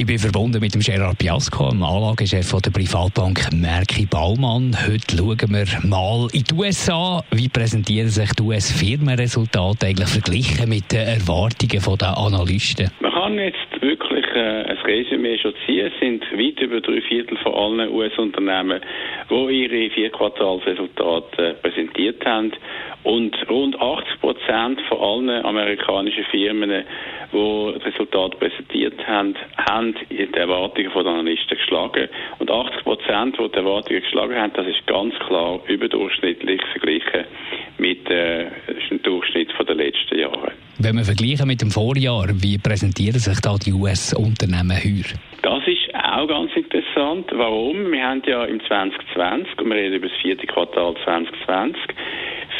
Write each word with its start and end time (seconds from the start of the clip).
ich 0.00 0.06
bin 0.06 0.18
verbunden 0.18 0.60
mit 0.60 0.74
dem 0.74 0.80
Gerard 0.80 1.18
Piasco, 1.18 1.70
dem 1.70 1.82
Anlagechef 1.82 2.52
der 2.62 2.70
Privatbank 2.70 3.52
Merki 3.52 4.06
Baumann. 4.06 4.76
Heute 4.86 5.16
schauen 5.16 5.50
wir 5.50 5.66
mal 5.82 6.28
in 6.32 6.44
die 6.44 6.54
USA. 6.54 7.20
Wie 7.32 7.48
präsentieren 7.48 8.08
sich 8.08 8.32
die 8.34 8.42
US-Firmenresultate 8.44 9.86
eigentlich 9.86 10.08
verglichen 10.08 10.68
mit 10.68 10.92
den 10.92 11.04
Erwartungen 11.04 11.98
der 11.98 12.16
Analysten? 12.16 12.92
Man 13.00 13.10
kann 13.10 13.34
jetzt 13.38 13.82
wirklich 13.82 14.24
äh, 14.38 14.64
ein 14.70 14.78
Resümee 14.78 15.38
schon 15.38 15.54
ziehen. 15.66 15.90
Sind 16.00 16.24
weit 16.32 16.60
über 16.60 16.80
drei 16.80 17.00
Viertel 17.02 17.36
von 17.38 17.54
allen 17.54 17.92
US-Unternehmen, 17.92 18.80
die 19.30 19.64
ihre 19.64 19.90
vier 19.90 20.10
Quartalsresultate 20.10 21.56
präsentiert 21.62 22.24
haben. 22.24 22.52
Und 23.04 23.36
rund 23.48 23.80
80 23.80 24.20
Prozent 24.20 24.80
von 24.88 24.98
allen 24.98 25.44
amerikanischen 25.44 26.24
Firmen, 26.24 26.84
die 27.32 27.72
das 27.74 27.84
Resultat 27.86 28.38
präsentiert 28.38 29.06
haben, 29.06 29.34
haben 29.56 29.94
die 30.10 30.28
Erwartungen 30.34 30.90
der 30.92 31.06
Analysten 31.06 31.56
geschlagen. 31.56 32.08
Und 32.38 32.50
80 32.50 32.84
Prozent, 32.84 33.38
die 33.38 33.48
die 33.48 33.56
Erwartungen 33.56 34.02
geschlagen 34.02 34.36
haben, 34.36 34.52
das 34.54 34.66
ist 34.66 34.86
ganz 34.86 35.14
klar 35.20 35.60
überdurchschnittlich 35.68 36.60
verglichen 36.72 37.24
mit 37.78 38.10
äh, 38.10 38.46
dem 38.90 39.02
Durchschnitt 39.02 39.52
Jahre. 39.52 39.67
Wenn 40.80 40.94
wir 40.94 41.04
vergleichen 41.04 41.48
mit 41.48 41.60
dem 41.60 41.72
Vorjahr, 41.72 42.28
wie 42.40 42.56
präsentieren 42.56 43.18
sich 43.18 43.40
da 43.40 43.56
die 43.58 43.72
US-Unternehmen 43.72 44.78
heuer? 44.78 45.10
Das 45.42 45.66
ist 45.66 45.92
auch 45.92 46.28
ganz 46.28 46.54
interessant. 46.54 47.26
Warum? 47.34 47.90
Wir 47.90 48.06
haben 48.06 48.22
ja 48.24 48.44
im 48.44 48.60
2020, 48.60 49.58
und 49.58 49.70
wir 49.70 49.74
reden 49.74 49.96
über 49.96 50.06
das 50.06 50.16
vierte 50.22 50.46
Quartal 50.46 50.94
2020, 51.02 51.82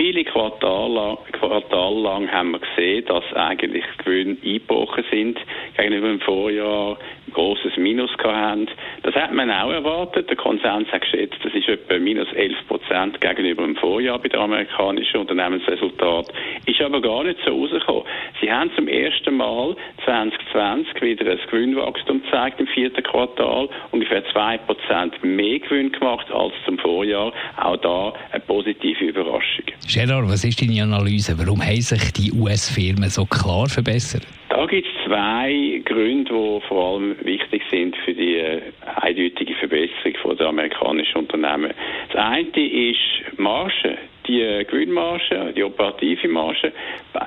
viele 0.00 0.24
Quartale 0.24 0.94
lang, 0.94 1.18
Quartal 1.32 1.94
lang 2.00 2.32
haben 2.32 2.52
wir 2.52 2.60
gesehen, 2.60 3.04
dass 3.04 3.24
eigentlich 3.34 3.84
Gewinne 4.02 4.38
eingebrochen 4.42 5.04
sind 5.10 5.38
gegenüber 5.76 6.08
dem 6.08 6.20
Vorjahr, 6.20 6.96
ein 7.26 7.32
grosses 7.34 7.76
Minus 7.76 8.10
haben. 8.24 8.66
Das 9.02 9.14
hat 9.14 9.34
man 9.34 9.50
auch 9.50 9.70
erwartet. 9.70 10.30
Der 10.30 10.36
Konsens 10.36 10.90
hat 10.90 11.02
geschätzt, 11.02 11.36
das 11.42 11.52
ist 11.52 11.68
etwa 11.68 11.98
minus 11.98 12.32
11 12.32 12.56
Prozent 12.66 13.20
gegenüber 13.20 13.62
dem 13.62 13.76
Vorjahr 13.76 14.18
bei 14.18 14.28
den 14.28 14.40
amerikanischen 14.40 15.20
Unternehmensresultaten. 15.20 16.34
Ist 16.64 16.80
aber 16.80 17.02
gar 17.02 17.24
nicht 17.24 17.38
so 17.44 17.50
rausgekommen. 17.50 18.04
Sie 18.40 18.50
haben 18.50 18.70
zum 18.74 18.88
ersten 18.88 19.36
Mal 19.36 19.76
2020 20.04 21.02
wieder 21.02 21.30
ein 21.30 21.38
Gewinnwachstum 21.50 22.22
gezeigt 22.22 22.58
im 22.58 22.66
vierten 22.68 23.02
Quartal, 23.02 23.68
ungefähr 23.90 24.24
2 24.32 24.58
Prozent 24.58 25.22
mehr 25.22 25.58
Gewinn 25.58 25.92
gemacht 25.92 26.30
als 26.30 26.54
zum 26.64 26.78
Vorjahr. 26.78 27.32
Auch 27.56 27.76
da 27.76 28.14
eine 28.32 28.40
positive 28.40 29.04
Überraschung. 29.04 29.66
Gerard, 29.86 30.28
was 30.28 30.44
ist 30.44 30.62
deine 30.62 30.82
Analyse? 30.82 31.38
Warum 31.38 31.60
haben 31.60 31.80
sich 31.80 32.12
die 32.12 32.32
US-Firmen 32.32 33.10
so 33.10 33.26
klar 33.26 33.68
verbessert? 33.68 34.26
Da 34.48 34.66
gibt 34.66 34.86
es 34.86 35.04
zwei 35.06 35.82
Gründe, 35.84 36.32
die 36.32 36.66
vor 36.66 36.94
allem 36.94 37.16
wichtig 37.24 37.62
sind 37.70 37.96
für 38.04 38.14
die 38.14 38.36
äh, 38.36 38.60
eindeutige 39.00 39.54
Verbesserung 39.54 40.36
der 40.36 40.48
amerikanischen 40.48 41.18
Unternehmen. 41.18 41.72
Das 42.12 42.16
eine 42.16 42.48
ist 42.48 43.38
Marge 43.38 43.98
die 44.30 44.42
äh, 44.42 44.64
Gewinnmarge, 44.64 45.52
die 45.56 45.64
operative 45.64 46.28
Marge, 46.28 46.72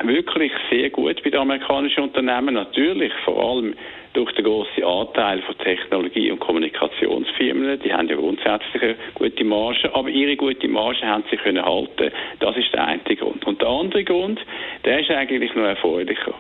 wirklich 0.04 0.52
sehr 0.70 0.90
gut 0.90 1.22
bei 1.24 1.30
den 1.30 1.42
amerikanischen 1.42 2.04
Unternehmen. 2.04 2.56
Natürlich 2.56 3.12
vor 3.26 3.44
allem 3.44 3.76
durch 4.14 4.32
den 4.34 4.46
grossen 4.46 4.84
Anteil 4.84 5.42
von 5.42 5.58
Technologie- 5.58 6.32
und 6.32 6.40
Kommunikationsfirmen. 6.40 7.80
Die 7.80 7.94
haben 7.94 8.08
ja 8.08 8.16
grundsätzlich 8.16 8.82
eine 8.82 8.96
gute 9.16 9.44
Marge, 9.44 9.94
aber 9.94 10.10
ihre 10.10 10.36
gute 10.36 10.68
Marge 10.68 11.02
haben 11.02 11.24
sie 11.30 11.38
können 11.38 11.66
halten. 11.66 12.12
Das 12.40 12.56
ist 12.56 12.72
der 12.74 12.86
eine 12.86 13.16
Grund. 13.18 13.46
Und 13.46 13.62
der 13.62 13.68
andere 13.68 14.04
Grund, 14.04 14.40
der 14.86 15.00
ist 15.00 15.10
eigentlich 15.10 15.54
noch 15.56 15.64
erfreulicher. 15.64 16.34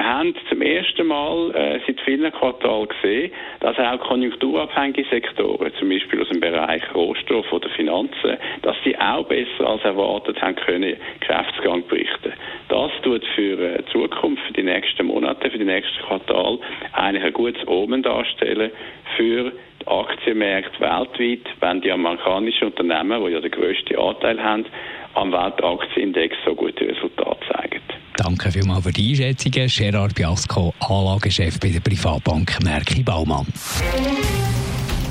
Wir 0.00 0.06
haben 0.06 0.34
zum 0.48 0.62
ersten 0.62 1.06
Mal 1.08 1.54
äh, 1.54 1.78
seit 1.86 2.00
vielen 2.00 2.32
Quartalen 2.32 2.88
gesehen, 2.88 3.30
dass 3.60 3.78
auch 3.78 4.00
konjunkturabhängige 4.00 5.04
Sektoren, 5.10 5.70
zum 5.78 5.90
Beispiel 5.90 6.22
aus 6.22 6.28
dem 6.30 6.40
Bereich 6.40 6.82
Rohstoff 6.94 7.52
oder 7.52 7.68
Finanzen, 7.68 8.38
dass 8.62 8.76
sie 8.82 8.96
auch 8.98 9.26
besser 9.26 9.68
als 9.68 9.84
erwartet 9.84 10.40
haben 10.40 10.56
können 10.56 10.96
Kräftsgang 11.20 11.86
berichten. 11.86 12.32
Das 12.70 12.90
tut 13.02 13.22
für 13.34 13.60
äh, 13.60 13.82
die 13.82 13.92
Zukunft, 13.92 14.42
für 14.46 14.54
die 14.54 14.62
nächsten 14.62 15.04
Monate, 15.04 15.50
für 15.50 15.58
die 15.58 15.66
nächsten 15.66 16.02
Quartal 16.06 16.58
eigentlich 16.94 17.24
ein 17.24 17.32
gutes 17.34 17.68
Omen 17.68 18.02
darstellen 18.02 18.70
für 19.16 19.52
die 19.80 19.86
Aktienmärkte 19.86 20.80
weltweit, 20.80 21.46
wenn 21.60 21.80
die 21.80 21.90
amerikanischen 21.90 22.68
Unternehmen, 22.68 23.24
die 23.24 23.32
ja 23.32 23.40
den 23.40 23.50
grössten 23.50 23.96
Anteil 23.96 24.42
haben, 24.42 24.66
am 25.14 25.32
Weltaktienindex 25.32 26.36
so 26.44 26.54
gute 26.54 26.88
Resultate 26.88 27.40
zeigen. 27.52 27.80
Danke 28.16 28.50
vielmals 28.50 28.84
für 28.84 28.92
die 28.92 29.10
Einschätzungen. 29.10 29.68
Gerard 29.68 30.14
Biasco, 30.14 30.74
Anlagechef 30.80 31.58
bei 31.58 31.70
der 31.70 31.80
Privatbank 31.80 32.62
Merki 32.62 33.02
Baumann. 33.02 33.46